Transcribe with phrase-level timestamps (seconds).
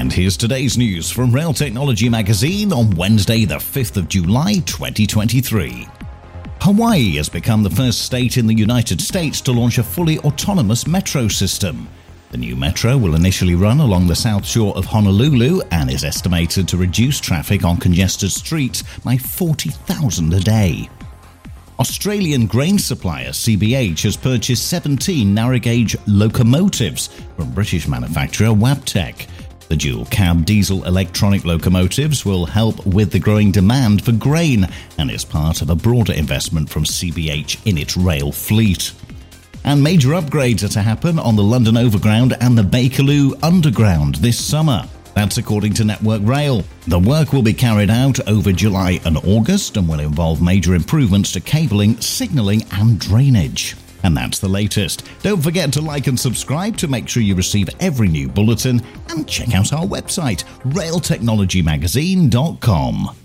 [0.00, 5.86] And here's today's news from Rail Technology Magazine on Wednesday, the 5th of July, 2023.
[6.62, 10.86] Hawaii has become the first state in the United States to launch a fully autonomous
[10.86, 11.86] metro system.
[12.30, 16.66] The new metro will initially run along the south shore of Honolulu and is estimated
[16.68, 20.88] to reduce traffic on congested streets by 40,000 a day.
[21.78, 29.26] Australian grain supplier CBH has purchased 17 narrow gauge locomotives from British manufacturer Wabtec.
[29.70, 35.10] The dual cab diesel electronic locomotives will help with the growing demand for grain and
[35.10, 38.92] is part of a broader investment from CBH in its rail fleet
[39.64, 44.42] and major upgrades are to happen on the London Overground and the Bakerloo Underground this
[44.42, 44.88] summer.
[45.14, 46.64] That's according to Network Rail.
[46.86, 51.32] The work will be carried out over July and August and will involve major improvements
[51.32, 53.76] to cabling, signalling, and drainage.
[54.02, 55.04] And that's the latest.
[55.22, 59.28] Don't forget to like and subscribe to make sure you receive every new bulletin and
[59.28, 63.20] check out our website, railtechnologymagazine.com.